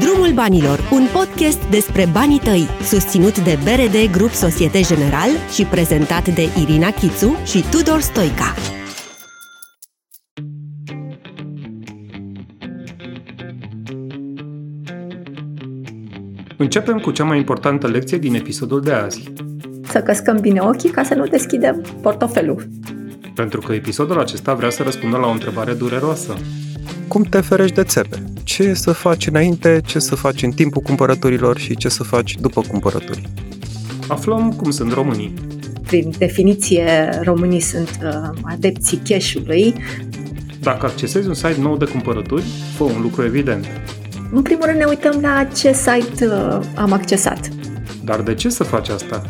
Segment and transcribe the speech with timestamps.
[0.00, 6.34] Drumul Banilor, un podcast despre banii tăi, susținut de BRD Grup Societe General și prezentat
[6.34, 8.54] de Irina Chițu și Tudor Stoica.
[16.56, 19.32] Începem cu cea mai importantă lecție din episodul de azi.
[19.88, 22.68] Să căscăm bine ochii ca să nu deschidem portofelul.
[23.34, 26.36] Pentru că episodul acesta vrea să răspundă la o întrebare dureroasă.
[27.08, 28.22] Cum te ferești de țepe?
[28.42, 32.60] Ce să faci înainte, ce să faci în timpul cumpărăturilor și ce să faci după
[32.60, 33.28] cumpărături?
[34.08, 35.34] Aflăm cum sunt românii.
[35.86, 39.74] Prin definiție, românii sunt uh, adepții cash-ului.
[40.60, 42.44] Dacă accesezi un site nou de cumpărături,
[42.76, 43.66] fă un lucru evident.
[44.32, 47.48] În primul rând ne uităm la ce site uh, am accesat.
[48.04, 49.22] Dar de ce să faci asta?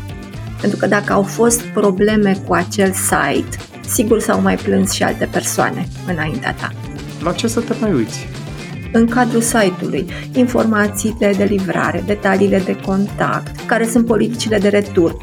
[0.61, 5.29] Pentru că dacă au fost probleme cu acel site, sigur s-au mai plâns și alte
[5.31, 6.71] persoane înaintea ta.
[7.23, 8.27] La ce să te mai uiți?
[8.91, 15.17] În cadrul site-ului, informațiile de livrare, detaliile de contact, care sunt politicile de retur.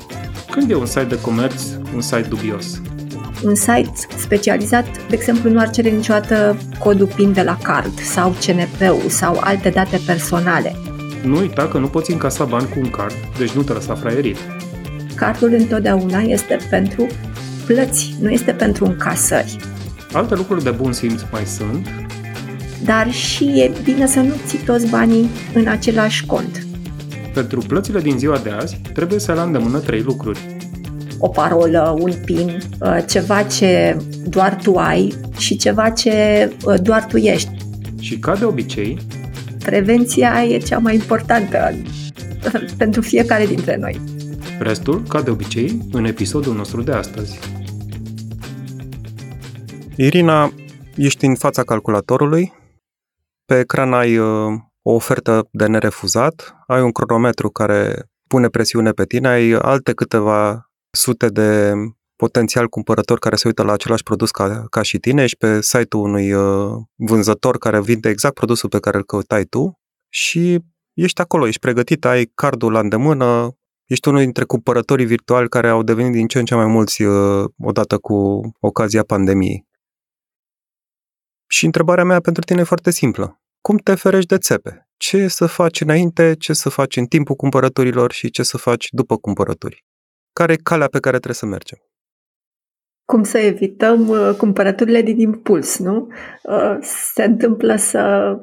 [0.50, 1.62] Când e un site de comerț
[1.94, 2.80] un site dubios?
[3.44, 8.30] Un site specializat, de exemplu, nu ar cere niciodată codul PIN de la card sau
[8.30, 10.76] CNP-ul sau alte date personale.
[11.24, 14.36] Nu uita că nu poți încasa bani cu un card, deci nu te lăsa fraierit.
[15.14, 17.06] Cardul întotdeauna este pentru
[17.66, 19.56] plăți, nu este pentru încasări.
[20.12, 21.86] Alte lucruri de bun simț mai sunt,
[22.84, 26.66] dar și e bine să nu ții toți banii în același cont.
[27.34, 30.38] Pentru plățile din ziua de azi, trebuie să le îndemână trei lucruri.
[31.18, 33.96] O parolă, un PIN, uh, ceva ce
[34.28, 36.12] doar tu ai și ceva ce
[36.64, 37.50] uh, doar tu ești.
[38.00, 38.98] Și ca de obicei,
[39.64, 41.74] prevenția e cea mai importantă
[42.78, 44.00] pentru fiecare dintre noi.
[44.58, 47.38] Restul, ca de obicei, în episodul nostru de astăzi.
[50.02, 50.52] Irina,
[50.96, 52.52] ești în fața calculatorului,
[53.44, 59.04] pe ecran ai uh, o ofertă de nerefuzat, ai un cronometru care pune presiune pe
[59.04, 61.72] tine, ai alte câteva sute de
[62.16, 66.04] potențial cumpărători care se uită la același produs ca, ca și tine, ești pe site-ul
[66.04, 69.80] unui uh, vânzător care vinde exact produsul pe care îl căutai tu.
[70.08, 70.58] Și
[70.94, 73.56] ești acolo, ești pregătit, ai cardul la îndemână,
[73.86, 77.44] ești unul dintre cumpărătorii virtuali care au devenit din ce în ce mai mulți uh,
[77.58, 79.68] odată cu ocazia pandemiei.
[81.52, 83.40] Și întrebarea mea pentru tine e foarte simplă.
[83.60, 84.88] Cum te ferești de țepe?
[84.96, 89.16] Ce să faci înainte, ce să faci în timpul cumpărăturilor și ce să faci după
[89.16, 89.84] cumpărături?
[90.32, 91.78] Care e calea pe care trebuie să mergem?
[93.04, 96.08] Cum să evităm uh, cumpărăturile din impuls, nu?
[96.42, 98.34] Uh, se întâmplă să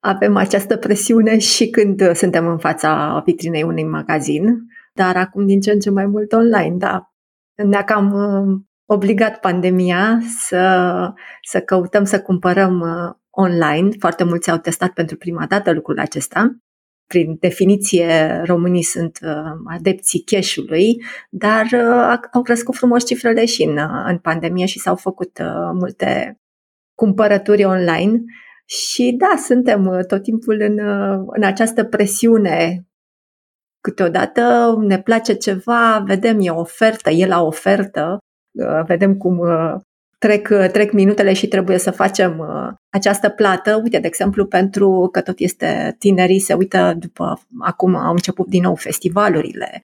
[0.00, 4.58] avem această presiune și când uh, suntem în fața vitrinei unui magazin,
[4.94, 7.12] dar acum din ce în ce mai mult online, da.
[7.54, 8.60] Ne-a cam uh,
[8.92, 13.88] obligat pandemia să, să căutăm să cumpărăm uh, online.
[13.98, 16.56] Foarte mulți au testat pentru prima dată lucrul acesta.
[17.06, 19.18] Prin definiție, românii sunt
[19.66, 21.66] adepții cash-ului, dar
[22.32, 25.38] au crescut frumos cifrele și în, în pandemie și s-au făcut
[25.72, 26.40] multe
[26.94, 28.22] cumpărături online
[28.64, 32.86] și da, suntem uh, tot timpul în, uh, în această presiune.
[33.80, 38.18] Câteodată ne place ceva, vedem, e ofertă, e la ofertă, uh,
[38.86, 39.42] vedem cum
[40.18, 42.46] trec, trec minutele și trebuie să facem
[42.90, 43.80] această plată.
[43.82, 48.62] Uite, de exemplu, pentru că tot este tinerii, se uită după, acum au început din
[48.62, 49.80] nou festivalurile,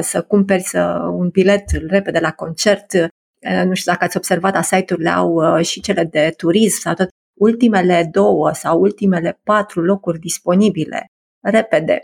[0.00, 2.92] să cumperi să, un bilet repede la concert.
[3.64, 7.08] Nu știu dacă ați observat, a site-urile au și cele de turism sau tot
[7.38, 11.06] ultimele două sau ultimele patru locuri disponibile,
[11.40, 12.00] repede.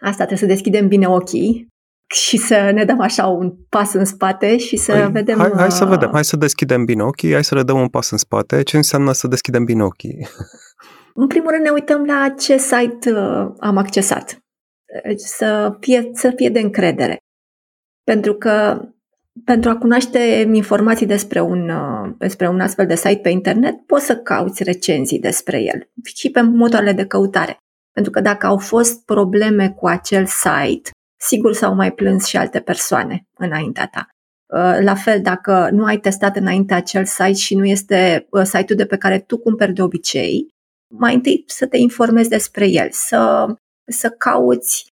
[0.00, 1.67] Asta trebuie să deschidem bine ochii
[2.14, 5.38] și să ne dăm așa un pas în spate și să hai, vedem...
[5.38, 7.88] Hai, hai să uh, vedem, hai să deschidem bine ochii, hai să le dăm un
[7.88, 8.62] pas în spate.
[8.62, 10.28] Ce înseamnă să deschidem bine ochii?
[11.14, 14.38] În primul rând ne uităm la ce site uh, am accesat.
[15.04, 17.16] Deci să fie, să fie de încredere.
[18.04, 18.82] Pentru că
[19.44, 24.04] pentru a cunoaște informații despre un, uh, despre un astfel de site pe internet, poți
[24.04, 27.58] să cauți recenzii despre el și pe motoarele de căutare.
[27.92, 32.60] Pentru că dacă au fost probleme cu acel site, sigur s-au mai plâns și alte
[32.60, 34.08] persoane înaintea ta.
[34.54, 38.78] Uh, la fel, dacă nu ai testat înainte acel site și nu este uh, site-ul
[38.78, 40.48] de pe care tu cumperi de obicei,
[40.94, 43.46] mai întâi să te informezi despre el, să,
[43.86, 44.86] să cauți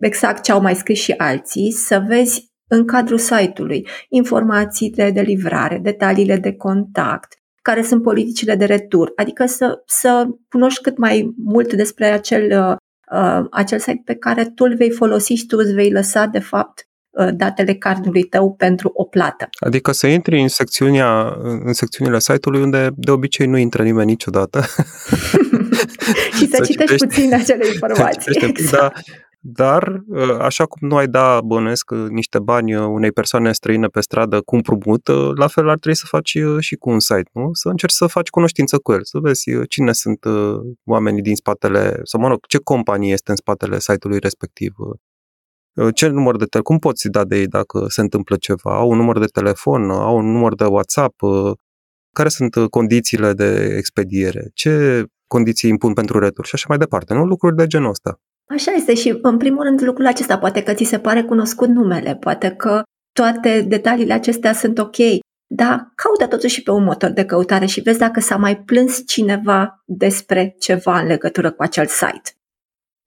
[0.00, 5.78] exact ce au mai scris și alții, să vezi în cadrul site-ului, informațiile de livrare,
[5.78, 11.72] detaliile de contact, care sunt politicile de retur, adică să, să cunoști cât mai mult
[11.72, 12.76] despre acel,
[13.12, 16.24] uh, uh, acel site pe care tu îl vei folosi și tu îți vei lăsa,
[16.24, 19.48] de fapt, uh, datele cardului tău pentru o plată.
[19.58, 24.60] Adică să intri în, secțiunea, în secțiunile site-ului unde de obicei nu intră nimeni niciodată.
[26.36, 28.38] și să, să citești, citești puțin acele informații.
[28.48, 28.94] Exact.
[28.94, 29.02] Da,
[29.48, 33.86] dar, ă, așa cum nu ai da, bănuiesc, ă, niște bani ă, unei persoane străine
[33.86, 37.48] pe stradă cu împrumut, la fel ar trebui să faci și cu un site, nu?
[37.52, 40.24] Să încerci să faci cunoștință cu el, să vezi cine sunt
[40.84, 44.74] oamenii din spatele, sau mă rog, ce companie este în spatele site-ului respectiv,
[45.94, 48.96] ce număr de telefon, cum poți da de ei dacă se întâmplă ceva, au un
[48.96, 51.14] număr de telefon, au un număr de WhatsApp,
[52.12, 57.24] care sunt condițiile de expediere, ce condiții impun pentru retur și așa mai departe, nu?
[57.24, 58.20] Lucruri de genul ăsta.
[58.48, 62.16] Așa este și, în primul rând, lucrul acesta poate că ți se pare cunoscut numele,
[62.16, 62.82] poate că
[63.12, 64.96] toate detaliile acestea sunt ok,
[65.46, 69.82] dar caută totuși pe un motor de căutare și vezi dacă s-a mai plâns cineva
[69.84, 72.30] despre ceva în legătură cu acel site.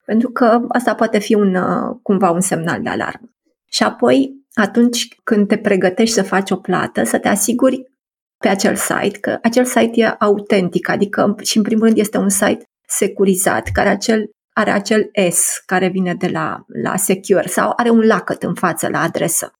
[0.04, 3.28] Pentru că asta poate fi un, uh, cumva un semnal de alarmă.
[3.68, 7.90] Și apoi, atunci când te pregătești să faci o plată, să te asiguri
[8.38, 12.28] pe acel site că acel site e autentic, adică și în primul rând este un
[12.28, 17.90] site securizat, care acel are acel S care vine de la, la secure sau are
[17.90, 19.52] un lacăt în față la adresă.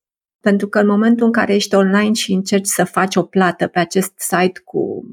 [0.43, 3.79] Pentru că în momentul în care ești online și încerci să faci o plată pe
[3.79, 5.05] acest site cu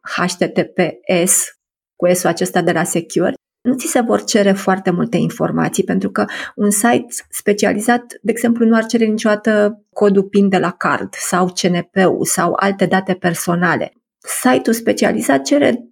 [0.00, 1.58] HTTPS,
[1.96, 6.10] cu S-ul acesta de la Secure, nu ți se vor cere foarte multe informații, pentru
[6.10, 6.24] că
[6.54, 11.46] un site specializat, de exemplu, nu ar cere niciodată codul PIN de la card sau
[11.46, 13.92] CNP-ul sau alte date personale.
[14.18, 15.84] Site-ul specializat cere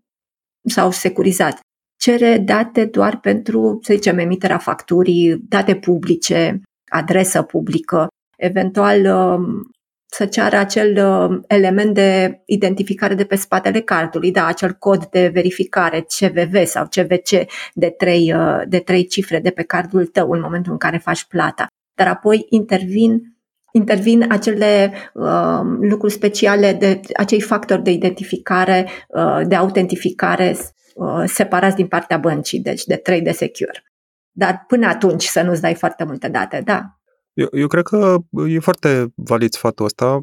[0.65, 1.61] sau securizat
[1.99, 8.07] cere date doar pentru, să zicem, emiterea facturii, date publice, adresă publică,
[8.37, 9.71] eventual um,
[10.11, 15.31] să ceară acel um, element de identificare de pe spatele cardului, da, acel cod de
[15.33, 20.41] verificare CVV sau CVC de trei, uh, de trei cifre de pe cardul tău în
[20.41, 21.67] momentul în care faci plata.
[21.95, 23.37] Dar apoi intervin
[23.73, 30.78] intervin acele uh, lucruri speciale, de acei factori de identificare, uh, de autentificare Uh,
[31.27, 33.83] separați din partea băncii, deci de trei de secure.
[34.31, 36.99] Dar până atunci să nu-ți dai foarte multe date, da.
[37.33, 38.17] Eu, eu cred că
[38.49, 40.21] e foarte valid sfatul ăsta.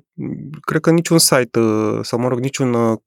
[0.61, 2.97] Cred că niciun site, uh, sau mă rog, niciun uh,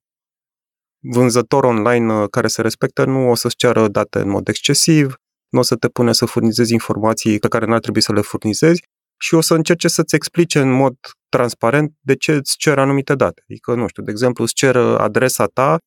[0.99, 5.15] vânzător online care se respectă nu o să-ți ceară date în mod excesiv,
[5.49, 8.81] nu o să te pune să furnizezi informații pe care n-ar trebui să le furnizezi
[9.21, 10.95] și o să încerce să-ți explice în mod
[11.29, 13.41] transparent de ce îți cer anumite date.
[13.49, 15.77] Adică, nu știu, de exemplu, îți cer adresa ta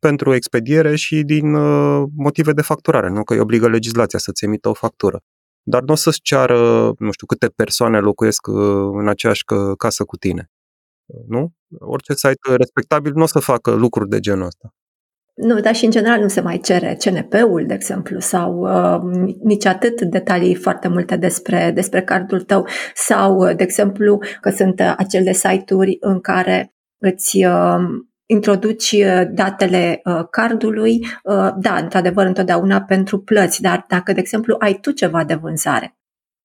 [0.00, 4.68] pentru expediere și din uh, motive de facturare, nu că îi obligă legislația să-ți emită
[4.68, 5.20] o factură.
[5.62, 9.44] Dar nu o să-ți ceară, nu știu, câte persoane locuiesc uh, în aceeași
[9.76, 10.50] casă cu tine.
[11.26, 11.52] Nu?
[11.78, 14.74] Orice site respectabil nu o să facă lucruri de genul ăsta.
[15.34, 19.64] Nu, dar și în general nu se mai cere CNP-ul, de exemplu, sau uh, nici
[19.64, 25.96] atât detalii foarte multe despre, despre cardul tău, sau, de exemplu, că sunt acele site-uri
[26.00, 27.78] în care îți uh,
[28.30, 34.56] introduci uh, datele uh, cardului, uh, da, într-adevăr, întotdeauna pentru plăți, dar dacă, de exemplu,
[34.58, 35.98] ai tu ceva de vânzare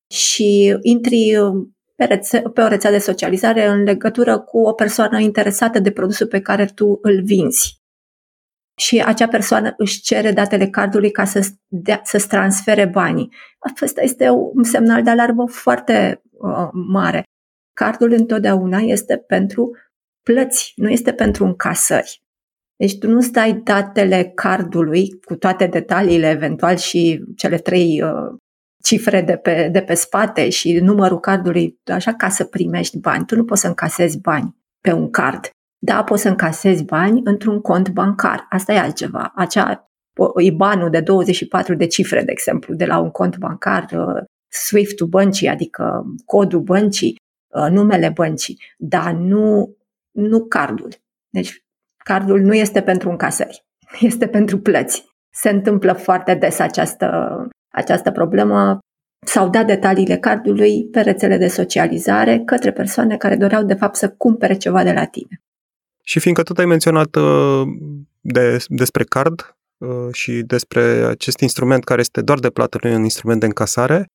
[0.10, 1.34] și intri
[1.96, 6.28] pe, rețe- pe o rețea de socializare în legătură cu o persoană interesată de produsul
[6.28, 7.84] pe care tu îl vinzi
[8.78, 13.34] și acea persoană își cere datele cardului ca să, dea, să-ți transfere banii.
[13.60, 17.24] Asta este un semnal de alarmă foarte uh, mare.
[17.74, 19.72] Cardul întotdeauna este pentru
[20.25, 22.22] plăți, nu este pentru încasări.
[22.75, 28.38] Deci tu nu stai datele cardului cu toate detaliile eventual și cele trei uh,
[28.83, 33.26] cifre de pe, de pe spate și numărul cardului, așa ca să primești bani.
[33.26, 35.50] Tu nu poți să încasezi bani pe un card.
[35.78, 38.45] Da, poți să încasezi bani într-un cont bancar.
[38.50, 39.31] Asta e altceva.
[39.35, 39.90] Acea
[40.42, 45.47] IBAN-ul de 24 de cifre, de exemplu, de la un cont bancar, uh, SWIFT-ul băncii,
[45.47, 47.16] adică codul băncii,
[47.56, 49.76] uh, numele băncii, dar nu
[50.16, 50.90] nu cardul.
[51.30, 51.64] Deci
[51.98, 53.66] cardul nu este pentru încasări,
[54.00, 55.06] este pentru plăți.
[55.34, 57.07] Se întâmplă foarte des această,
[57.72, 58.80] această problemă.
[59.26, 64.10] S-au dat detaliile cardului pe rețele de socializare către persoane care doreau de fapt să
[64.10, 65.42] cumpere ceva de la tine.
[66.04, 67.68] Și fiindcă tot ai menționat uh,
[68.22, 72.95] de, despre card uh, și despre acest instrument care este doar de plată, nu e
[72.95, 74.06] un instrument de încasare,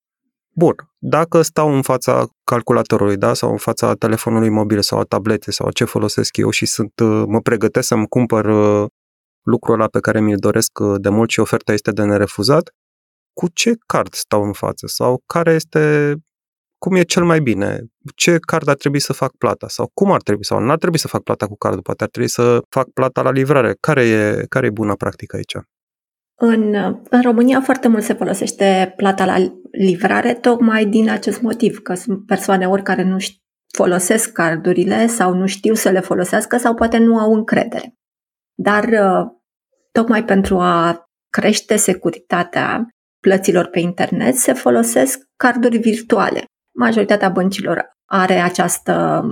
[0.53, 5.53] Bun, dacă stau în fața calculatorului, da, sau în fața telefonului mobil sau a tabletei
[5.53, 8.89] sau ce folosesc eu și sunt, uh, mă pregătesc să-mi cumpăr uh,
[9.43, 12.71] lucrul ăla pe care mi-l doresc uh, de mult și oferta este de nerefuzat,
[13.33, 14.87] cu ce card stau în față?
[14.87, 16.15] Sau care este,
[16.79, 17.81] cum e cel mai bine,
[18.15, 19.69] ce card ar trebui să fac plata?
[19.69, 20.45] Sau cum ar trebui?
[20.45, 23.23] Sau nu ar trebui să fac plata cu cardul, poate ar trebui să fac plata
[23.23, 23.77] la livrare.
[23.81, 25.57] Care e, care e bună practică aici?
[26.43, 26.75] În,
[27.11, 29.37] în România foarte mult se folosește plata la
[29.71, 33.17] livrare tocmai din acest motiv, că sunt persoane ori care nu
[33.75, 37.95] folosesc cardurile sau nu știu să le folosească sau poate nu au încredere.
[38.55, 39.27] Dar uh,
[39.93, 42.87] tocmai pentru a crește securitatea
[43.21, 46.45] plăților pe internet se folosesc carduri virtuale.
[46.79, 49.25] Majoritatea băncilor are această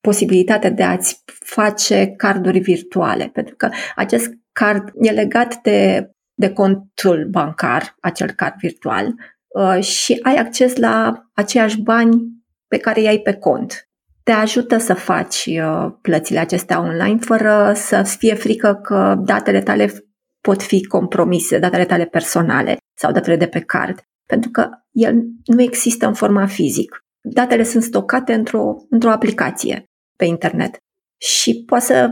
[0.00, 7.26] posibilitate de a-ți face carduri virtuale, pentru că acest card e legat de, de contul
[7.30, 9.14] bancar, acel card virtual,
[9.46, 12.36] uh, și ai acces la aceiași bani
[12.68, 13.88] pe care îi ai pe cont.
[14.22, 19.92] Te ajută să faci uh, plățile acestea online fără să fie frică că datele tale
[20.40, 25.14] pot fi compromise, datele tale personale sau datele de pe card, pentru că el
[25.44, 27.04] nu există în forma fizic.
[27.20, 29.84] Datele sunt stocate într-o, într-o aplicație
[30.16, 30.76] pe internet
[31.16, 32.10] și poți să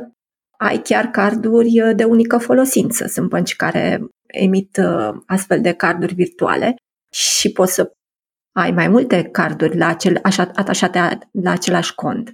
[0.58, 3.06] ai chiar carduri uh, de unică folosință.
[3.06, 4.00] Sunt bănci care
[4.34, 6.74] emit uh, astfel de carduri virtuale
[7.12, 7.92] și poți să
[8.56, 12.30] ai mai multe carduri la acel, așa, atașate la același cont.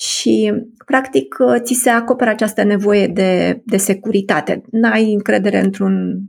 [0.00, 0.52] Și,
[0.84, 4.62] practic, uh, ți se acoperă această nevoie de, de securitate.
[4.70, 6.20] N-ai încredere într-un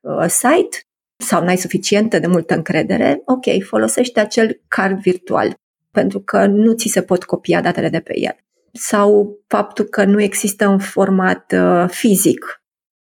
[0.00, 0.78] uh, site
[1.16, 5.54] sau n-ai suficientă de multă încredere, ok, folosește acel card virtual,
[5.90, 8.36] pentru că nu ți se pot copia datele de pe el.
[8.72, 12.59] Sau faptul că nu există în format uh, fizic.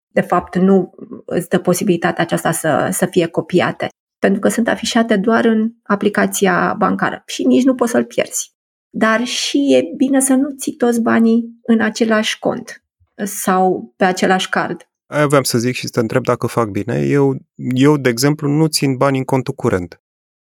[0.08, 0.94] De fapt, nu
[1.26, 3.88] îți dă posibilitatea aceasta să, să fie copiate
[4.18, 8.52] pentru că sunt afișate doar în aplicația bancară și nici nu poți să-l pierzi.
[8.90, 12.84] Dar și e bine să nu ții toți banii în același cont
[13.24, 14.88] sau pe același card.
[15.06, 17.00] Aia aveam să zic și să te întreb dacă fac bine.
[17.00, 20.02] Eu, eu, de exemplu, nu țin bani în contul curent.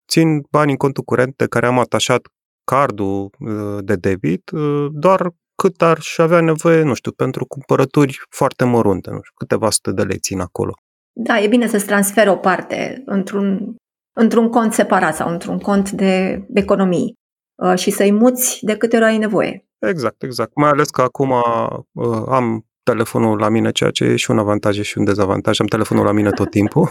[0.08, 2.28] Țin bani în contul curent de care am atașat
[2.64, 8.20] cardul uh, de debit uh, doar cât ar și avea nevoie, nu știu, pentru cumpărături
[8.30, 10.72] foarte mărunte, nu știu, câteva sute de lei țin acolo.
[11.12, 13.76] Da, e bine să-ți transferi o parte într-un,
[14.16, 17.14] într-un cont separat sau într-un cont de economii
[17.62, 19.66] uh, și să-i muți de câte ori ai nevoie.
[19.78, 20.54] Exact, exact.
[20.54, 24.80] Mai ales că acum uh, am telefonul la mine, ceea ce e și un avantaj
[24.80, 25.60] și un dezavantaj.
[25.60, 26.88] Am telefonul la mine tot timpul,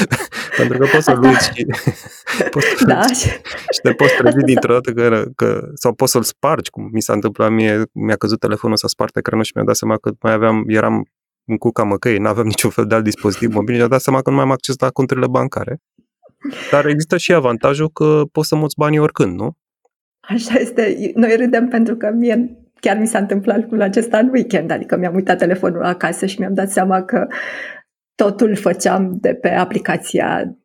[0.58, 1.66] pentru că poți să-l uiți și,
[2.54, 3.02] poți să da.
[3.06, 7.12] și te poți trezi dintr-o dată că, că, sau poți să-l spargi, cum mi s-a
[7.12, 10.64] întâmplat mie, mi-a căzut telefonul să spart ecranul și mi-a dat seama că mai aveam,
[10.66, 11.04] eram
[11.44, 14.22] în cuca măcăi, nu aveam niciun fel de alt dispozitiv mobil și a dat seama
[14.22, 15.80] că nu mai am acces la conturile bancare.
[16.70, 19.56] Dar există și avantajul că poți să muți banii oricând, nu?
[20.20, 21.12] Așa este.
[21.14, 25.14] Noi râdem pentru că mie chiar mi s-a întâmplat lucrul acesta în weekend, adică mi-am
[25.14, 27.26] uitat telefonul acasă și mi-am dat seama că
[28.14, 30.56] totul făceam de pe aplicația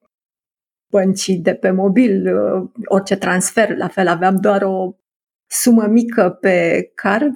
[0.91, 2.27] băncii de pe mobil,
[2.85, 4.95] orice transfer, la fel aveam doar o
[5.47, 7.35] sumă mică pe card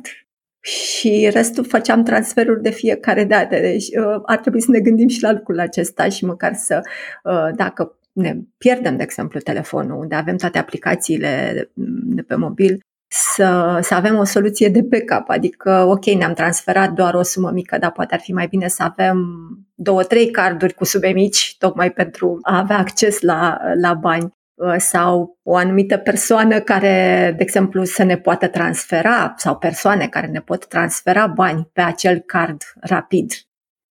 [0.61, 3.59] și restul făceam transferuri de fiecare dată.
[3.59, 6.81] Deci uh, ar trebui să ne gândim și la lucrul acesta și măcar să,
[7.23, 11.69] uh, dacă ne pierdem, de exemplu, telefonul, unde avem toate aplicațiile de,
[12.15, 12.79] de pe mobil,
[13.11, 17.77] să, să avem o soluție de backup, adică, ok, ne-am transferat doar o sumă mică,
[17.77, 19.27] dar poate ar fi mai bine să avem
[19.75, 24.37] două, trei carduri cu sume mici, tocmai pentru a avea acces la, la bani.
[24.53, 30.27] Uh, sau o anumită persoană care, de exemplu, să ne poată transfera sau persoane care
[30.27, 33.33] ne pot transfera bani pe acel card rapid.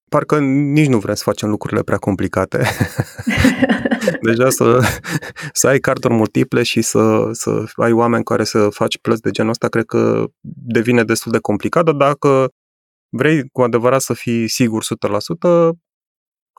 [0.09, 2.61] Parcă nici nu vrem să facem lucrurile prea complicate.
[4.23, 4.79] Deja să,
[5.61, 9.51] să ai carduri multiple și să, să ai oameni care să faci plăți de genul
[9.51, 10.25] ăsta, cred că
[10.65, 12.49] devine destul de complicat, dar dacă
[13.09, 15.69] vrei cu adevărat să fii sigur 100%,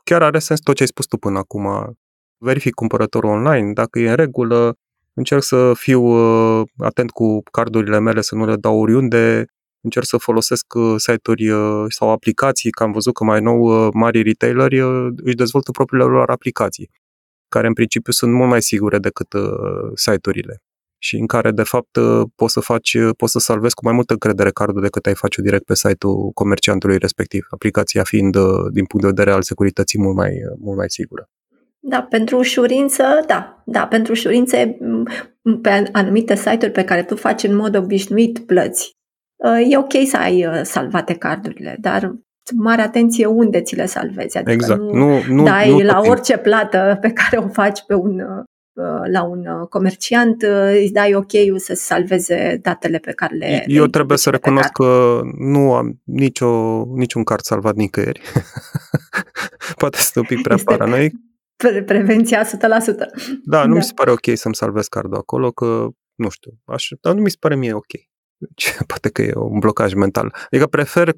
[0.03, 1.97] chiar are sens tot ce ai spus tu până acum.
[2.37, 4.75] Verific cumpărătorul online, dacă e în regulă,
[5.13, 9.45] încerc să fiu uh, atent cu cardurile mele, să nu le dau oriunde,
[9.81, 14.21] încerc să folosesc uh, site-uri uh, sau aplicații, că am văzut că mai nou mari
[14.21, 14.79] retaileri
[15.15, 16.89] își dezvoltă propriile lor aplicații,
[17.55, 19.27] care în principiu sunt mult mai sigure decât
[19.95, 20.55] site-urile
[20.97, 21.97] și în care, de fapt,
[22.35, 25.65] poți să faci, poți să salvezi cu mai multă încredere cardul decât ai face direct
[25.65, 28.35] pe site-ul comerciantului respectiv, aplicația fiind,
[28.71, 31.29] din punct de vedere al securității, mult mai, mult mai sigură.
[31.87, 33.63] Da, pentru ușurință, da.
[33.65, 34.57] Da, pentru ușurință
[35.61, 38.95] pe anumite site-uri pe care tu faci în mod obișnuit plăți.
[39.35, 42.15] Uh, e ok să ai uh, salvate cardurile, dar
[42.55, 44.37] mare atenție unde ți le salvezi.
[44.37, 44.81] Adică exact.
[44.81, 48.43] nu, nu, nu dai nu la orice plată pe care o faci pe un, uh,
[49.11, 50.41] la un comerciant,
[50.83, 55.73] îți dai ok-ul să salveze datele pe care le Eu trebuie să recunosc că nu
[55.73, 58.21] am nicio, niciun card salvat nicăieri.
[59.77, 61.13] Poate să un pic prea este, paranoic
[61.55, 62.47] pre- prevenția 100%.
[63.43, 63.77] Da, nu da.
[63.77, 67.29] mi se pare ok să-mi salvez cardul acolo, că nu știu, aș, dar nu mi
[67.29, 67.91] se pare mie ok.
[68.47, 70.35] Deci, poate că e un blocaj mental.
[70.45, 71.13] Adică prefer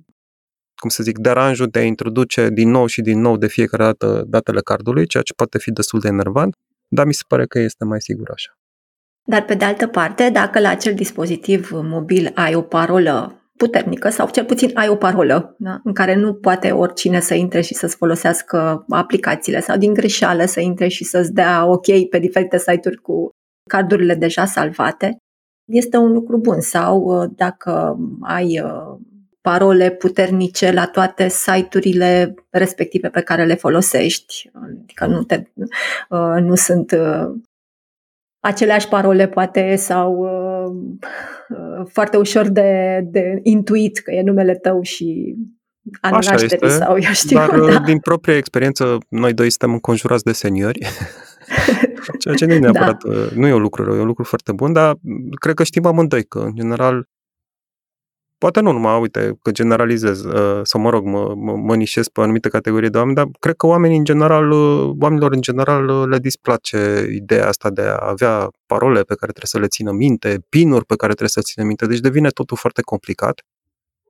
[0.80, 4.24] cum să zic, deranjul de a introduce din nou și din nou de fiecare dată
[4.28, 6.54] datele cardului, ceea ce poate fi destul de enervant,
[6.88, 8.52] dar mi se pare că este mai sigur așa.
[9.24, 14.30] Dar pe de altă parte, dacă la acel dispozitiv mobil ai o parolă puternică sau
[14.30, 15.80] cel puțin ai o parolă da?
[15.84, 20.60] în care nu poate oricine să intre și să-ți folosească aplicațiile sau din greșeală să
[20.60, 23.30] intre și să-ți dea OK pe diferite site-uri cu
[23.70, 25.18] cardurile deja salvate,
[25.68, 26.62] este un lucru bun.
[26.62, 28.97] Sau uh, dacă ai uh,
[29.50, 34.50] parole puternice la toate site-urile respective pe care le folosești,
[34.82, 35.44] adică nu, te,
[36.10, 36.96] uh, nu sunt
[38.40, 45.36] aceleași parole poate sau uh, foarte ușor de, de intuit că e numele tău și
[46.02, 47.38] an Așa este, sau eu știu.
[47.38, 47.80] Dar da.
[47.80, 50.80] din propria experiență, noi doi suntem înconjurați de seniori,
[52.20, 53.12] ceea ce nu e neapărat, da.
[53.36, 54.96] nu e un lucru rău, e un lucru foarte bun, dar
[55.40, 57.08] cred că știm amândoi că, în general,
[58.38, 62.22] poate nu numai, uite, că generalizez, uh, sau mă rog, mă, mă, mă nișez pe
[62.22, 66.08] anumite categorii de oameni, dar cred că oamenii în general, uh, oamenilor în general uh,
[66.10, 70.46] le displace ideea asta de a avea parole pe care trebuie să le țină minte,
[70.50, 73.42] pinuri pe care trebuie să țină minte, deci devine totul foarte complicat.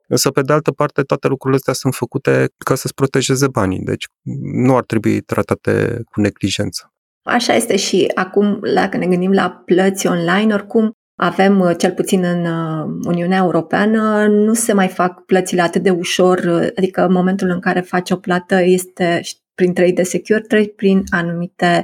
[0.08, 4.06] Însă, pe de altă parte, toate lucrurile astea sunt făcute ca să-ți protejeze banii, deci
[4.52, 6.92] nu ar trebui tratate cu neglijență.
[7.24, 12.24] Așa este și acum, dacă ne gândim la plăți online, oricum avem, uh, cel puțin
[12.24, 17.12] în uh, Uniunea Europeană, nu se mai fac plățile atât de ușor, uh, adică în
[17.12, 19.22] momentul în care faci o plată este
[19.56, 21.84] prin trei de secure, trei prin anumite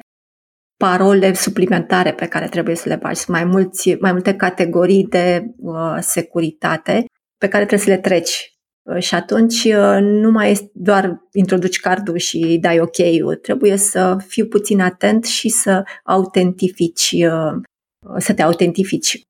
[0.77, 3.19] parole suplimentare pe care trebuie să le bagi.
[3.19, 7.05] Sunt mai, mulți, mai multe categorii de uh, securitate
[7.37, 8.53] pe care trebuie să le treci.
[8.83, 12.95] Uh, și atunci uh, nu mai este doar introduci cardul și dai ok
[13.41, 17.61] trebuie să fiu puțin atent și să autentifici uh,
[18.17, 19.21] să te autentifici.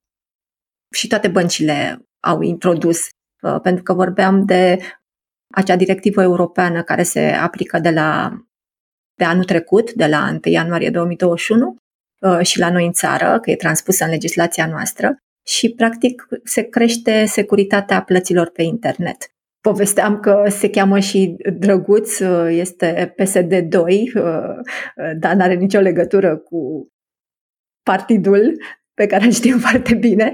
[0.94, 3.00] Și toate băncile au introdus,
[3.42, 4.78] uh, pentru că vorbeam de
[5.54, 8.38] acea directivă europeană care se aplică de la
[9.16, 11.76] de anul trecut, de la 1 ianuarie 2021
[12.22, 16.62] uh, și la noi în țară, că e transpusă în legislația noastră și practic se
[16.62, 19.18] crește securitatea plăților pe internet.
[19.62, 23.86] Povesteam că se cheamă și drăguț, uh, este PSD2,
[25.20, 26.88] dar nu are nicio legătură cu
[27.84, 28.62] partidul
[28.94, 30.34] pe care îl știu foarte bine.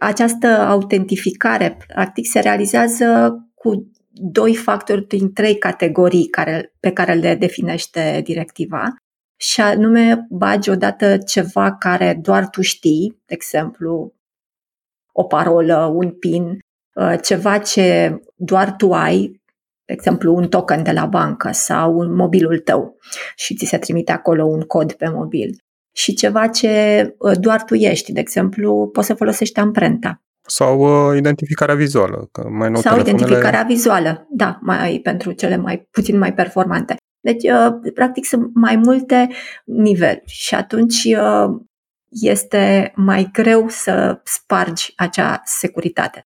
[0.00, 7.34] Această autentificare, practic, se realizează cu doi factori din trei categorii care, pe care le
[7.34, 8.94] definește directiva.
[9.36, 14.14] Și anume, bagi odată ceva care doar tu știi, de exemplu,
[15.12, 16.58] o parolă, un PIN,
[16.94, 19.42] uh, ceva ce doar tu ai,
[19.84, 22.96] de exemplu, un token de la bancă sau un mobilul tău
[23.36, 25.63] și ți se trimite acolo un cod pe mobil
[25.96, 28.12] și ceva ce uh, doar tu ești.
[28.12, 30.22] De exemplu, poți să folosești amprenta.
[30.46, 32.28] Sau uh, identificarea vizuală.
[32.32, 33.08] Că mai nou Sau telefoanele...
[33.08, 36.96] identificarea vizuală, da, mai pentru cele mai puțin mai performante.
[37.20, 39.28] Deci, uh, practic, sunt mai multe
[39.64, 41.60] niveluri și atunci uh,
[42.08, 46.26] este mai greu să spargi acea securitate.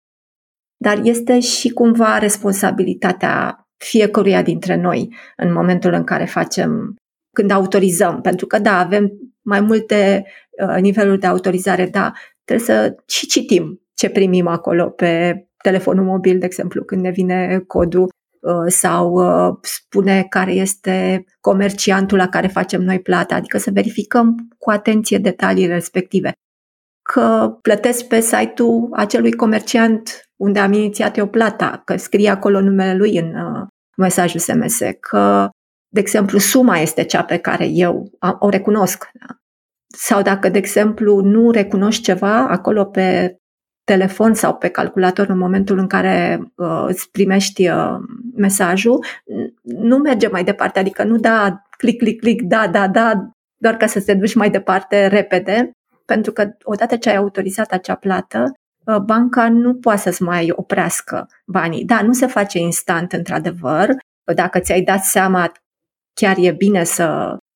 [0.77, 6.95] Dar este și cumva responsabilitatea fiecăruia dintre noi în momentul în care facem,
[7.35, 8.21] când autorizăm.
[8.21, 9.11] Pentru că, da, avem
[9.49, 10.25] mai multe
[10.67, 12.12] uh, niveluri de autorizare, da,
[12.43, 17.63] trebuie să și citim ce primim acolo pe telefonul mobil, de exemplu, când ne vine
[17.67, 18.07] codul
[18.39, 24.47] uh, sau uh, spune care este comerciantul la care facem noi plata, adică să verificăm
[24.57, 26.31] cu atenție detaliile respective.
[27.13, 32.95] Că plătesc pe site-ul acelui comerciant unde am inițiat eu plata, că scrie acolo numele
[32.95, 35.49] lui în uh, mesajul SMS, că,
[35.93, 39.09] de exemplu, suma este cea pe care eu o recunosc.
[39.89, 39.97] Da?
[39.97, 43.38] Sau dacă, de exemplu, nu recunoști ceva acolo pe
[43.84, 47.95] telefon sau pe calculator în momentul în care uh, îți primești uh,
[48.36, 49.06] mesajul,
[49.62, 53.86] nu merge mai departe, adică nu da click, click, click, da, da, da, doar ca
[53.86, 55.71] să te duci mai departe repede,
[56.06, 58.52] pentru că odată ce ai autorizat acea plată,
[58.86, 61.86] uh, banca nu poate să-ți mai oprească banii.
[61.86, 63.89] Da, nu se face instant, într-adevăr.
[64.36, 65.52] Dacă ți-ai dat seama,
[66.13, 67.48] chiar e bine să Uh,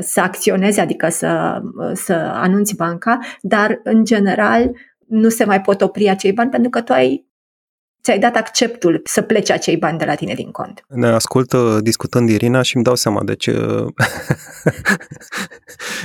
[0.00, 4.70] să acționezi, adică să, uh, să anunți banca, dar în general
[5.06, 7.26] nu se mai pot opri acei bani pentru că tu ai
[8.02, 10.84] ți-ai dat acceptul să plece acei bani de la tine din cont.
[10.88, 13.46] Ne ascult uh, discutând Irina și îmi dau seama, deci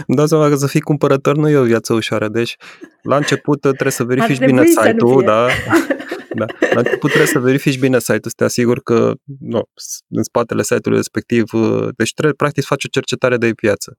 [0.07, 2.55] îmi dau seama că să fii cumpărător nu e o viață ușoară, deci
[3.01, 5.47] la început trebuie să verifici bine site-ul, da?
[6.35, 6.45] Da.
[6.73, 9.63] La început trebuie să verifici bine site-ul, să te asiguri că nu,
[10.09, 13.97] în spatele site-ului respectiv, uh, deci trebuie practic să faci o cercetare de piață.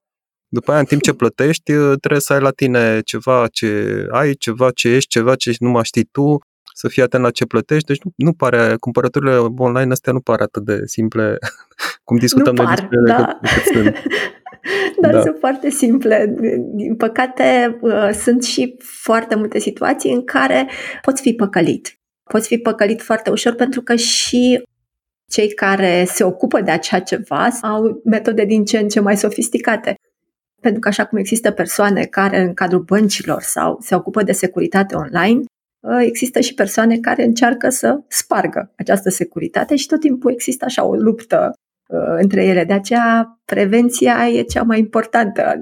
[0.48, 4.34] După aia, în timp ce plătești, uh, trebuie să ai la tine ceva ce ai,
[4.34, 6.38] ceva ce ești, ceva ce nu mai știi tu
[6.74, 7.86] să fii atent la ce plătești.
[7.86, 11.38] Deci nu, nu pare, cumpărăturile online astea nu pare atât de simple
[12.04, 13.38] cum discutăm nu noi par, despre da.
[13.72, 13.96] sunt.
[15.00, 15.20] Dar Da.
[15.20, 16.34] sunt foarte simple.
[16.74, 20.68] Din păcate, uh, sunt și foarte multe situații în care
[21.02, 21.98] poți fi păcălit.
[22.24, 24.62] Poți fi păcălit foarte ușor pentru că și
[25.30, 29.94] cei care se ocupă de acea ceva au metode din ce în ce mai sofisticate.
[30.60, 34.94] Pentru că așa cum există persoane care în cadrul băncilor sau se ocupă de securitate
[34.94, 35.40] online,
[35.80, 40.84] uh, există și persoane care încearcă să spargă această securitate și tot timpul există așa
[40.84, 41.52] o luptă
[41.86, 42.64] uh, între ele.
[42.64, 45.54] De aceea, prevenția e cea mai importantă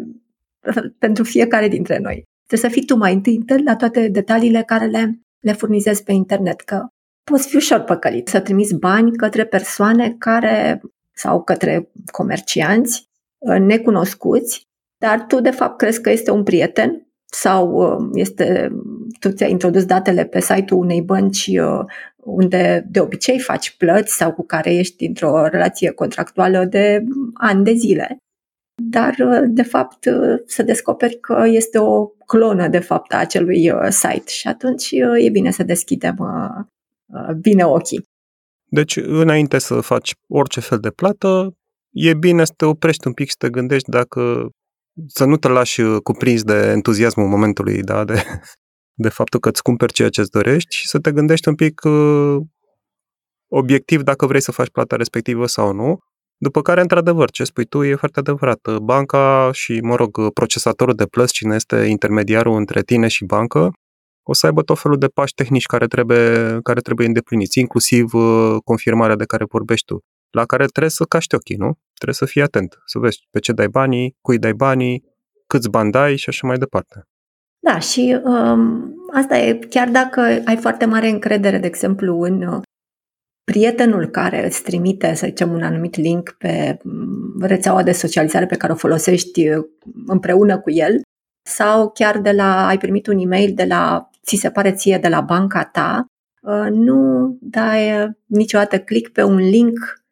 [0.76, 2.26] uh, pentru fiecare dintre noi.
[2.46, 6.12] Trebuie să fii tu mai întâi atent la toate detaliile care le, le furnizezi pe
[6.12, 6.86] internet, că
[7.24, 10.80] poți fi ușor păcălit, să trimiți bani către persoane care
[11.14, 14.66] sau către comercianți uh, necunoscuți,
[14.98, 18.70] dar tu de fapt crezi că este un prieten sau uh, este,
[19.20, 21.84] tu ți-ai introdus datele pe site-ul unei bănci uh,
[22.16, 27.72] unde de obicei faci plăți sau cu care ești într-o relație contractuală de ani de
[27.72, 28.16] zile.
[28.92, 33.70] Dar, uh, de fapt, uh, să descoperi că este o clonă, de fapt, a acelui
[33.70, 36.64] uh, site și atunci uh, e bine să deschidem uh,
[37.06, 38.04] uh, bine ochii.
[38.64, 41.54] Deci, înainte să faci orice fel de plată,
[41.90, 44.48] e bine să te oprești un pic și să te gândești dacă
[45.06, 48.22] să nu te lași uh, cuprins de entuziasmul momentului, da, de,
[49.04, 51.80] de faptul că îți cumperi ceea ce îți dorești și să te gândești un pic
[51.84, 52.36] uh,
[53.48, 55.98] obiectiv dacă vrei să faci plata respectivă sau nu.
[56.46, 58.78] După care, într-adevăr, ce spui tu e foarte adevărat.
[58.82, 63.70] Banca și, mă rog, procesatorul de plăți, cine este intermediarul între tine și bancă,
[64.22, 68.56] o să aibă tot felul de pași tehnici care trebuie, care trebuie îndepliniți, inclusiv uh,
[68.64, 69.98] confirmarea de care vorbești tu,
[70.30, 71.72] la care trebuie să caști ochii, nu?
[71.94, 75.04] Trebuie să fii atent, să vezi pe ce dai banii, cui dai banii,
[75.46, 77.02] câți bani dai și așa mai departe.
[77.58, 82.62] Da, și um, asta e chiar dacă ai foarte mare încredere, de exemplu, în uh,
[83.44, 88.56] prietenul care îți trimite, să zicem, un anumit link pe mm, rețeaua de socializare pe
[88.56, 89.64] care o folosești uh,
[90.06, 91.00] împreună cu el,
[91.48, 95.08] sau chiar de la, ai primit un e-mail de la, ți se pare ție, de
[95.08, 96.06] la banca ta,
[96.42, 100.02] uh, nu dai uh, niciodată click pe un link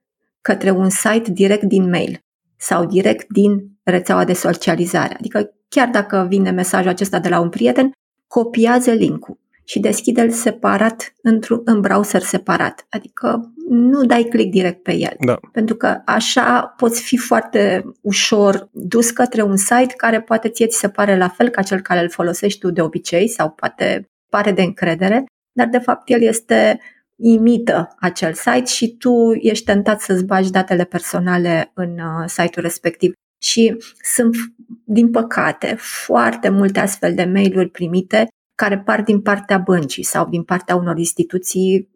[0.40, 2.18] către un site direct din mail
[2.56, 5.14] sau direct din rețeaua de socializare.
[5.14, 7.92] Adică chiar dacă vine mesajul acesta de la un prieten,
[8.26, 9.38] copiază linkul
[9.70, 12.86] și deschide-l separat într-un în browser separat.
[12.88, 15.16] Adică nu dai click direct pe el.
[15.18, 15.38] Da.
[15.52, 20.78] Pentru că așa poți fi foarte ușor dus către un site care poate ție ți
[20.78, 24.52] se pare la fel ca cel care îl folosești tu de obicei sau poate pare
[24.52, 26.80] de încredere, dar de fapt el este
[27.16, 33.12] imită acel site și tu ești tentat să-ți bagi datele personale în uh, site-ul respectiv.
[33.42, 33.76] Și
[34.14, 34.36] sunt,
[34.84, 38.28] din păcate, foarte multe astfel de mail-uri primite
[38.60, 41.90] care par din partea băncii sau din partea unor instituții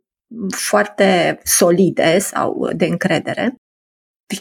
[0.57, 3.55] foarte solide sau de încredere.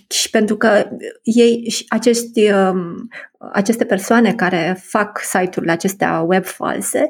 [0.09, 0.89] Și pentru că
[1.23, 3.07] ei, și acești, um,
[3.51, 7.09] aceste persoane care fac site-urile acestea web false,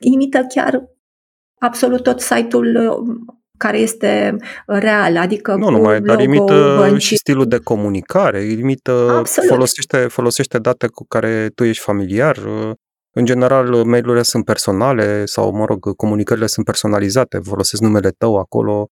[0.00, 0.84] imită chiar
[1.60, 4.36] absolut tot site-ul um, care este
[4.66, 7.08] real, adică Nu cu numai, dar logo imită băncii.
[7.08, 9.50] și stilul de comunicare, imită, Absolut.
[9.50, 12.38] folosește, folosește date cu care tu ești familiar.
[13.16, 18.88] În general, mail-urile sunt personale sau, mă rog, comunicările sunt personalizate, folosesc numele tău acolo.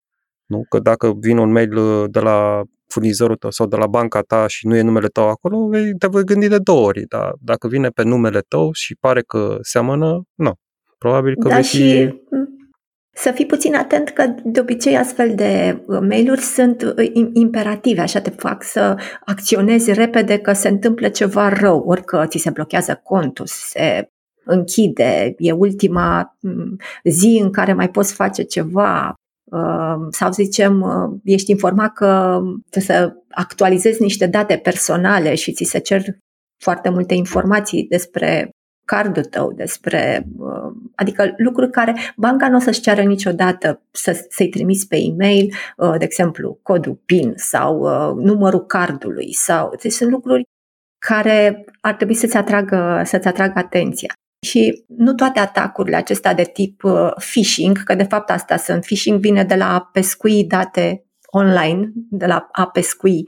[0.46, 0.66] Nu?
[0.70, 4.68] Că dacă vine un mail de la furnizorul tău sau de la banca ta și
[4.68, 7.06] nu e numele tău acolo, vei- te voi gândi de două ori.
[7.08, 10.54] Dar dacă vine pe numele tău și pare că seamănă, nu.
[10.98, 11.78] Probabil că Da, vei fi...
[11.78, 12.20] și
[13.14, 18.02] să fii puțin atent că de obicei astfel de uh, mail-uri sunt uh, im- imperative,
[18.02, 22.50] așa te fac să acționezi repede că se întâmplă ceva rău, ori că ți se
[22.50, 24.11] blochează contul, se
[24.44, 29.14] închide, e ultima mm, zi în care mai poți face ceva,
[29.52, 35.52] uh, sau să zicem, uh, ești informat că trebuie să actualizezi niște date personale și
[35.52, 36.04] ți se cer
[36.64, 38.50] foarte multe informații despre
[38.86, 44.50] cardul tău, despre, uh, adică lucruri care banca nu o să-și ceară niciodată să, să-i
[44.50, 50.10] trimiți pe e-mail, uh, de exemplu, codul PIN sau uh, numărul cardului sau, deci sunt
[50.10, 50.44] lucruri
[50.98, 54.14] care ar trebui să-ți atragă, să-ți atragă atenția.
[54.46, 59.20] Și nu toate atacurile acestea de tip uh, phishing, că de fapt asta sunt, phishing
[59.20, 63.26] vine de la a pescui date online, de la a pescui.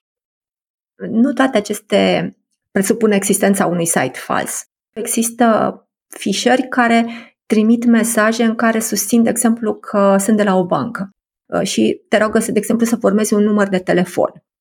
[1.10, 2.32] Nu toate aceste
[2.72, 4.64] presupun existența unui site fals.
[4.94, 7.06] Există fișări care
[7.46, 11.10] trimit mesaje în care susțin, de exemplu, că sunt de la o bancă
[11.54, 14.53] uh, și te rogă, să, de exemplu, să formezi un număr de telefon uh,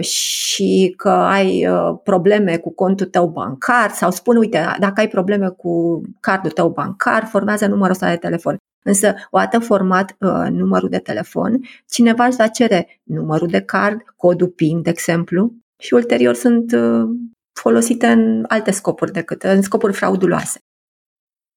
[0.00, 5.48] și că ai uh, probleme cu contul tău bancar sau spun, uite, dacă ai probleme
[5.48, 8.56] cu cardul tău bancar, formează numărul ăsta de telefon.
[8.84, 14.48] Însă, odată format uh, numărul de telefon, cineva își va cere numărul de card, codul
[14.48, 17.08] PIN, de exemplu, și ulterior sunt uh,
[17.52, 20.58] folosite în alte scopuri decât în scopuri frauduloase.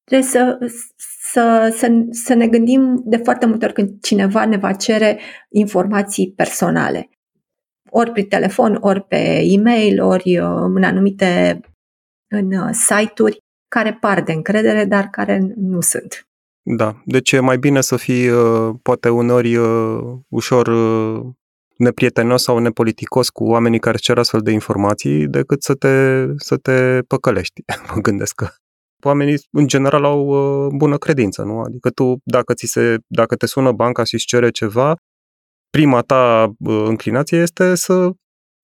[0.04, 0.58] Trebuie să,
[1.22, 6.34] să, să, să ne gândim de foarte multe ori când cineva ne va cere informații
[6.36, 7.10] personale.
[7.96, 11.60] Ori prin telefon, ori pe e-mail, ori uh, în anumite
[12.28, 16.28] în uh, site-uri care par de încredere, dar care nu sunt.
[16.62, 19.58] Da, deci e mai bine să fii uh, poate uneori
[20.30, 20.70] ușor
[21.78, 27.02] neprietenos sau nepoliticos cu oamenii care cer astfel de informații decât să te, să te
[27.08, 27.62] păcălești.
[27.94, 28.48] Mă gândesc că
[29.04, 31.60] oamenii în general au uh, bună credință, nu?
[31.60, 34.96] Adică tu, dacă, ți se, dacă te sună banca și îți cere ceva,
[35.78, 38.10] prima ta uh, înclinație este să,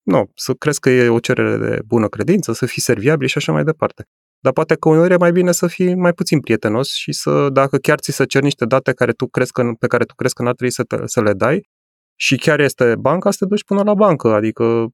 [0.03, 3.51] nu, să crezi că e o cerere de bună credință, să fii serviabil și așa
[3.51, 4.03] mai departe.
[4.39, 7.77] Dar poate că uneori e mai bine să fii mai puțin prietenos și să, dacă
[7.77, 10.43] chiar ți se cer niște date care tu crezi că, pe care tu crezi că
[10.43, 11.69] n-ar trebui să, te, să le dai,
[12.15, 14.27] și chiar este banca, să te duci până la bancă.
[14.27, 14.87] Adică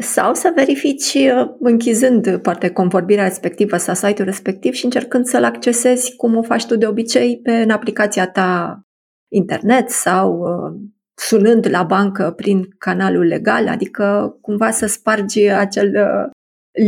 [0.00, 6.16] sau să verifici uh, închizând poate convorbirea respectivă sau site-ul respectiv și încercând să-l accesezi
[6.16, 8.80] cum o faci tu de obicei pe în aplicația ta
[9.28, 16.30] internet sau uh, sunând la bancă prin canalul legal, adică cumva să spargi acel uh,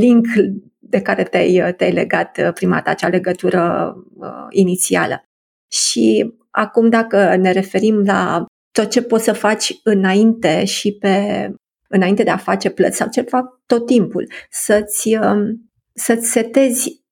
[0.00, 0.26] link
[0.78, 5.22] de care te-ai, te-ai legat prima dată, acea legătură uh, inițială.
[5.70, 11.48] Și acum dacă ne referim la tot ce poți să faci înainte și pe
[11.88, 17.04] înainte de a face plăți sau ce fac tot timpul, să-ți, um, să-ți setezi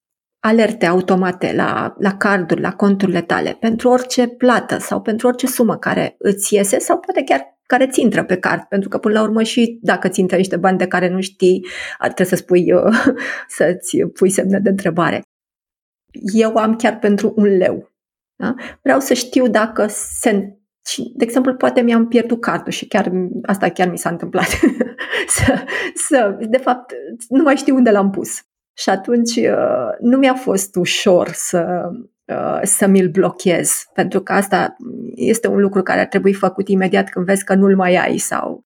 [0.46, 5.76] alerte automate la, la carduri, la conturile tale, pentru orice plată sau pentru orice sumă
[5.76, 9.22] care îți iese sau poate chiar care ți intră pe card, pentru că până la
[9.22, 11.66] urmă și dacă ți intră niște bani de care nu știi,
[11.98, 12.96] trebuie să spui, uh,
[13.56, 15.22] să-ți pui semne de întrebare.
[16.32, 17.90] Eu am chiar pentru un leu.
[18.36, 18.54] Da?
[18.82, 20.56] Vreau să știu dacă se
[20.86, 24.46] și, de exemplu, poate mi-am pierdut cardul și chiar asta chiar mi s-a întâmplat.
[25.36, 26.92] să, să, de fapt,
[27.28, 28.40] nu mai știu unde l-am pus.
[28.76, 31.90] Și atunci uh, nu mi-a fost ușor să,
[32.24, 34.76] uh, să mi-l blochez, pentru că asta
[35.14, 38.64] este un lucru care ar trebui făcut imediat când vezi că nu-l mai ai sau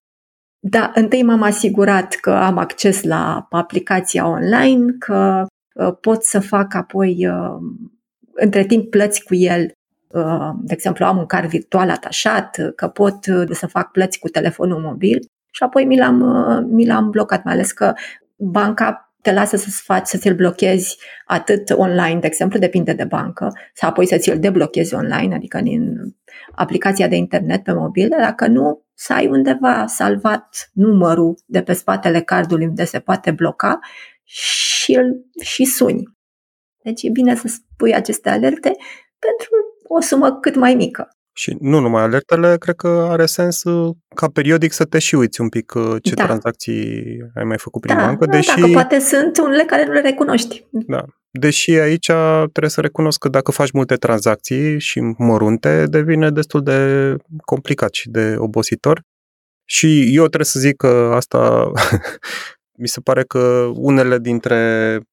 [0.63, 6.73] da, întâi m-am asigurat că am acces la aplicația online, că uh, pot să fac
[6.73, 7.27] apoi
[8.33, 9.71] între timp plăți cu el.
[10.07, 14.19] Uh, de exemplu, am un card virtual atașat, uh, că pot uh, să fac plăți
[14.19, 15.19] cu telefonul mobil
[15.51, 16.23] și apoi mi l-am,
[16.69, 17.93] mi l-am blocat, mai ales că
[18.37, 23.51] banca te lasă să-ți faci, să ți-l blochezi atât online, de exemplu, depinde de bancă,
[23.73, 25.93] sau apoi să ți-l deblochezi online, adică din
[26.51, 32.21] aplicația de internet pe mobil, dacă nu, să ai undeva salvat numărul de pe spatele
[32.21, 33.79] cardului unde se poate bloca
[34.23, 34.99] și,
[35.41, 36.03] și suni.
[36.83, 38.75] Deci e bine să spui aceste alerte
[39.19, 39.49] pentru
[39.87, 41.09] o sumă cât mai mică.
[41.41, 45.41] Și nu numai alertele, cred că are sens uh, ca periodic să te și uiți
[45.41, 46.23] un pic uh, ce da.
[46.23, 47.03] tranzacții
[47.35, 48.25] ai mai făcut prin da, bancă.
[48.25, 48.59] Da, deși...
[48.59, 50.65] Dacă poate sunt unele care nu le recunoști.
[50.69, 51.05] Da.
[51.31, 52.05] Deși aici
[52.51, 58.09] trebuie să recunosc că dacă faci multe tranzacții și mărunte, devine destul de complicat și
[58.09, 59.01] de obositor.
[59.65, 61.71] Și eu trebuie să zic că asta
[62.81, 65.10] mi se pare că unele dintre Uh,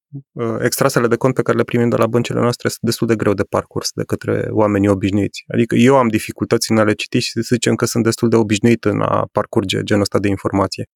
[0.61, 3.35] extrasele de cont pe care le primim de la băncile noastre sunt destul de greu
[3.35, 5.45] de parcurs de către oamenii obișnuiți.
[5.49, 8.37] Adică eu am dificultăți în a le citi și să zicem că sunt destul de
[8.37, 10.89] obișnuit în a parcurge genul ăsta de informație.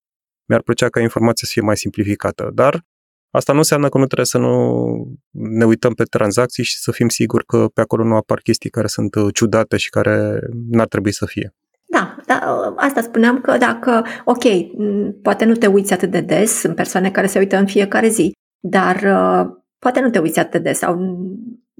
[0.49, 2.85] Mi-ar plăcea ca informația să fie mai simplificată, dar
[3.31, 4.85] asta nu înseamnă că nu trebuie să nu
[5.31, 8.87] ne uităm pe tranzacții și să fim siguri că pe acolo nu apar chestii care
[8.87, 11.55] sunt uh, ciudate și care n-ar trebui să fie.
[11.85, 12.39] Da, da,
[12.77, 14.45] asta spuneam că dacă, ok,
[15.23, 18.33] poate nu te uiți atât de des, sunt persoane care se uită în fiecare zi,
[18.65, 21.21] dar uh, poate nu te uiți atât de des sau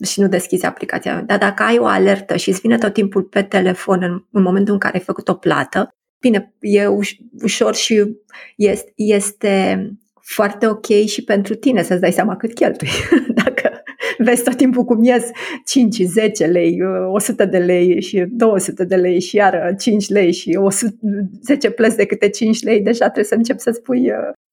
[0.05, 1.23] și nu deschizi aplicația.
[1.27, 4.73] Dar dacă ai o alertă și îți vine tot timpul pe telefon în, în momentul
[4.73, 5.89] în care ai făcut o plată,
[6.21, 8.17] bine, e uș- ușor și
[8.57, 9.87] este, este
[10.21, 12.89] foarte ok și pentru tine să-ți dai seama cât cheltui.
[13.45, 13.83] Dacă
[14.19, 15.31] vezi tot timpul cum ies
[15.67, 16.79] 5, 10 lei,
[17.13, 20.95] 100 de lei și 200 de lei și iară 5 lei și 100,
[21.43, 24.52] 10 plăți de câte 5 lei, deja trebuie să începi să spui uh, Uh,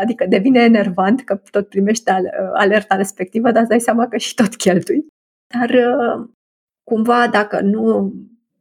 [0.00, 2.18] adică devine enervant că tot primești uh,
[2.52, 5.06] alerta respectivă, dar îți dai seama că și tot cheltui.
[5.58, 6.28] Dar uh,
[6.84, 8.12] cumva dacă nu,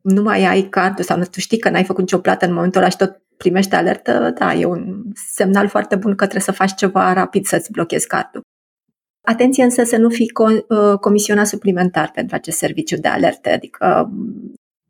[0.01, 2.81] nu mai ai cardul sau nu tu știi că n-ai făcut nicio plată în momentul
[2.81, 6.73] ăla și tot primești alertă, da, e un semnal foarte bun că trebuie să faci
[6.75, 8.41] ceva rapid să-ți blochezi cardul.
[9.27, 10.31] Atenție însă să nu fii
[10.99, 14.11] comisionat suplimentar pentru acest serviciu de alerte, adică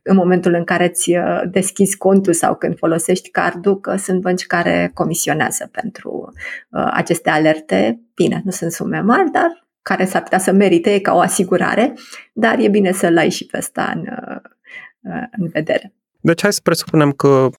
[0.02, 4.46] în momentul în care îți uh, deschizi contul sau când folosești cardul, că sunt bănci
[4.46, 6.34] care comisionează pentru
[6.70, 8.02] uh, aceste alerte.
[8.16, 11.94] Bine, nu sunt sume mari, dar care s-ar putea să merite ca o asigurare,
[12.34, 14.06] dar e bine să-l ai și pe ăsta în,
[15.38, 15.94] în vedere.
[16.20, 17.50] Deci hai să presupunem că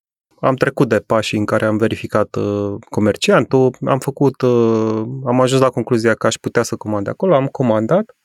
[0.43, 5.61] am trecut de pașii în care am verificat uh, comerciantul, am făcut, uh, am ajuns
[5.61, 8.17] la concluzia că aș putea să comand acolo, am comandat.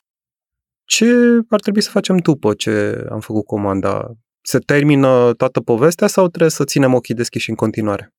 [0.88, 1.06] Ce
[1.50, 4.12] ar trebui să facem după ce am făcut comanda?
[4.42, 8.14] Se termină toată povestea sau trebuie să ținem ochii deschiși în continuare?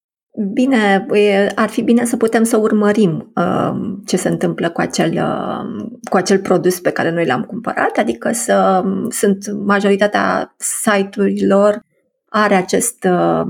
[0.52, 1.06] Bine,
[1.54, 3.70] ar fi bine să putem să urmărim uh,
[4.06, 8.32] ce se întâmplă cu acel, uh, cu acel produs pe care noi l-am cumpărat, adică
[8.32, 11.82] să sunt majoritatea site-urilor
[12.28, 13.46] are acest, uh,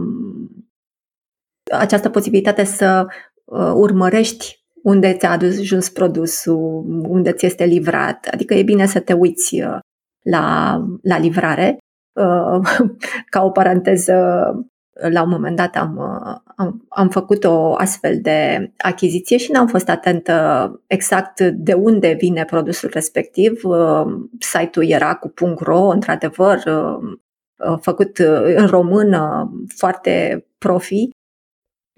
[1.73, 3.07] această posibilitate să
[3.45, 4.58] uh, urmărești
[4.89, 8.29] unde ți-a ajuns produsul, unde ți este livrat.
[8.33, 9.79] Adică e bine să te uiți uh,
[10.23, 11.79] la, la livrare.
[13.31, 14.15] Ca o paranteză,
[15.11, 15.99] la un moment dat am,
[16.57, 22.45] am, am făcut o astfel de achiziție și n-am fost atentă exact de unde vine
[22.45, 23.61] produsul respectiv.
[24.39, 26.63] Site-ul era cu .ro, într-adevăr,
[27.67, 31.11] Uh, făcut uh, în română foarte profi,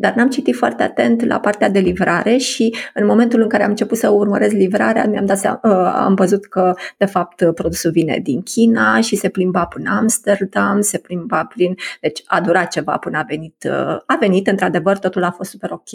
[0.00, 3.70] dar n-am citit foarte atent la partea de livrare și în momentul în care am
[3.70, 8.18] început să urmăresc livrarea, mi-am dat seama, uh, am văzut că de fapt produsul vine
[8.22, 13.18] din China și se plimba până Amsterdam, se plimba prin, deci a durat ceva până
[13.18, 13.68] a venit,
[14.06, 15.90] a venit, într-adevăr, totul a fost super ok,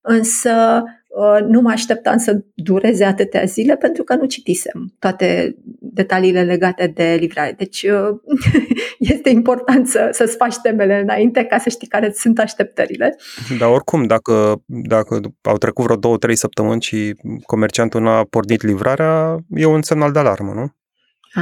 [0.00, 0.99] însă Uh,
[1.48, 7.16] nu mă așteptam să dureze atâtea zile pentru că nu citisem toate detaliile legate de
[7.20, 7.54] livrare.
[7.58, 8.16] Deci uh,
[9.14, 13.16] este important să, să-ți faci temele înainte ca să știi care sunt așteptările.
[13.58, 18.62] Dar oricum, dacă, dacă au trecut vreo două, trei săptămâni și comerciantul nu a pornit
[18.62, 20.72] livrarea, e un semnal de alarmă, nu?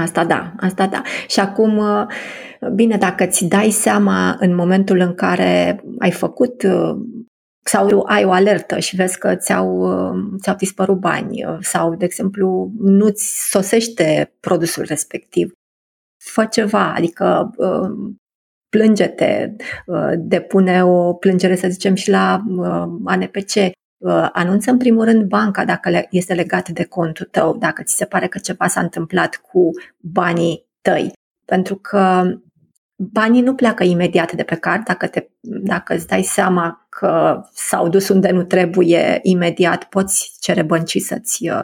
[0.02, 1.02] Asta da, asta da.
[1.28, 2.07] Și acum, uh,
[2.74, 6.62] bine, dacă ți dai seama în momentul în care ai făcut
[7.70, 9.88] sau ai o alertă și vezi că ți-au,
[10.40, 15.52] ți-au dispărut bani sau, de exemplu, nu-ți sosește produsul respectiv.
[16.24, 17.50] Fă ceva, adică
[18.68, 19.57] plânge-te,
[20.16, 22.44] depune o plângere, să zicem, și la
[23.04, 23.52] ANPC,
[24.33, 28.26] anunță în primul rând banca dacă este legat de contul tău, dacă ți se pare
[28.26, 31.12] că ceva s-a întâmplat cu banii tăi.
[31.44, 32.24] Pentru că
[32.98, 37.88] banii nu pleacă imediat de pe card dacă, te, dacă îți dai seama că s-au
[37.88, 41.61] dus unde nu trebuie imediat, poți cere băncii să-ți uh,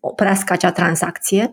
[0.00, 1.50] oprească acea tranzacție,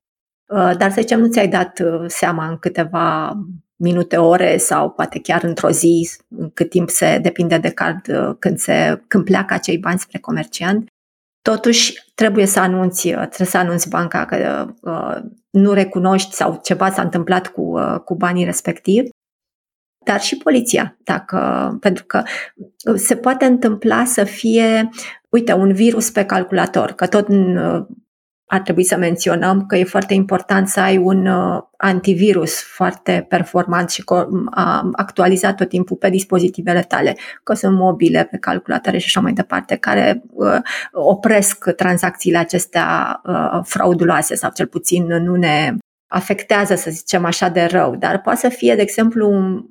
[0.48, 3.38] uh, dar să zicem nu ți-ai dat uh, seama în câteva
[3.76, 8.02] minute, ore sau poate chiar într-o zi, în cât timp se depinde de card
[8.40, 10.90] când, se, când pleacă acei bani spre comerciant,
[11.52, 15.18] totuși trebuie să anunți, trebuie să anunți banca că uh,
[15.50, 19.10] nu recunoști sau ceva s-a întâmplat cu, uh, cu banii respectivi
[20.06, 21.38] dar și poliția, dacă,
[21.80, 22.24] pentru că
[22.96, 24.90] se poate întâmpla să fie,
[25.30, 27.28] uite, un virus pe calculator, că tot
[28.46, 33.90] ar trebui să menționăm că e foarte important să ai un uh, antivirus foarte performant
[33.90, 34.04] și
[34.92, 39.76] actualizat tot timpul pe dispozitivele tale, că sunt mobile, pe calculatoare și așa mai departe,
[39.76, 40.58] care uh,
[40.92, 45.76] opresc tranzacțiile acestea uh, frauduloase sau cel puțin nu ne
[46.08, 47.96] afectează, să zicem așa, de rău.
[47.96, 49.66] Dar poate să fie, de exemplu, un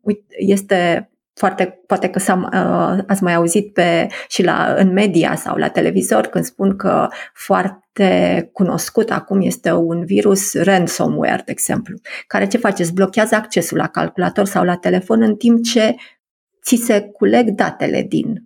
[0.00, 5.34] uite, este foarte, poate că s-a, uh, ați mai auzit pe, și la, în media
[5.34, 11.98] sau la televizor când spun că foarte cunoscut acum este un virus ransomware, de exemplu,
[12.26, 12.82] care ce face?
[12.82, 15.94] Îți blochează accesul la calculator sau la telefon în timp ce
[16.62, 18.44] ți se culeg datele din,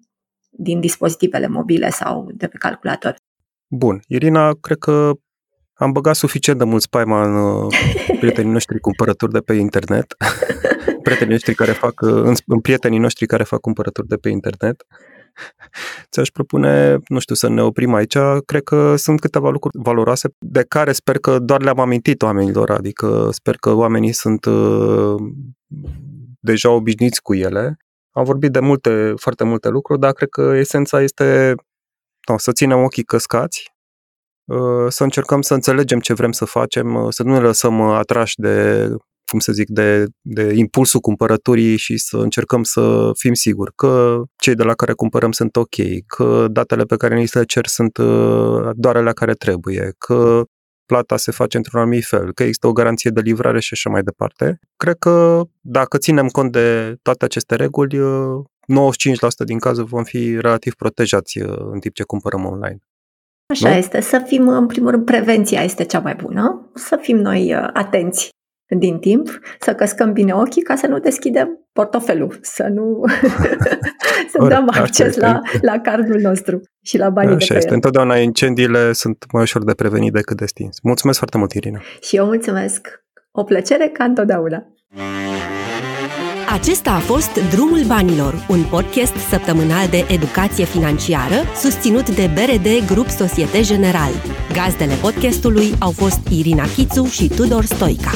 [0.51, 3.15] din dispozitivele mobile sau de pe calculator.
[3.67, 4.01] Bun.
[4.07, 5.11] Irina, cred că
[5.75, 7.75] am băgat suficient de mult spaima în uh,
[8.19, 10.15] prietenii noștri cumpărături de pe internet.
[11.13, 14.87] prietenii noștri care fac, în, în prietenii noștri care fac cumpărături de pe internet.
[16.11, 18.17] Ți-aș propune, nu știu, să ne oprim aici.
[18.45, 23.29] Cred că sunt câteva lucruri valoroase de care sper că doar le-am amintit oamenilor, adică
[23.31, 25.15] sper că oamenii sunt uh,
[26.41, 27.77] deja obișnuiți cu ele.
[28.11, 31.55] Am vorbit de multe, foarte multe lucruri, dar cred că esența este
[32.29, 33.73] no, să ținem ochii căscați,
[34.45, 38.41] uh, să încercăm să înțelegem ce vrem să facem, uh, să nu ne lăsăm atrași
[38.41, 38.89] de
[39.33, 44.55] cum să zic, de, de impulsul cumpărăturii și să încercăm să fim siguri că cei
[44.55, 48.71] de la care cumpărăm sunt ok, că datele pe care ni le cer sunt uh,
[48.75, 50.43] doar alea care trebuie, că
[50.87, 54.03] plata se face într-un anumit fel, că există o garanție de livrare și așa mai
[54.03, 54.59] departe.
[54.77, 60.41] Cred că dacă ținem cont de toate aceste reguli, 95% uh, din cazuri vom fi
[60.41, 62.79] relativ protejați uh, în timp ce cumpărăm online.
[63.53, 63.75] Așa nu?
[63.75, 68.31] este, să fim, în primul rând, prevenția este cea mai bună, să fim noi atenți
[68.79, 73.03] din timp, să căscăm bine ochii ca să nu deschidem portofelul, să nu
[74.33, 77.69] să Or, dăm acces la, la cardul nostru și la banii Așa de este.
[77.69, 77.75] El.
[77.75, 80.77] Întotdeauna incendiile sunt mai ușor de prevenit decât de stins.
[80.83, 81.81] Mulțumesc foarte mult, Irina.
[82.01, 82.89] Și eu mulțumesc.
[83.31, 84.67] O plăcere ca întotdeauna.
[86.53, 93.09] Acesta a fost Drumul Banilor, un podcast săptămânal de educație financiară susținut de BRD Grup
[93.09, 94.11] Societe General.
[94.53, 98.11] Gazdele podcastului au fost Irina Chițu și Tudor Stoica.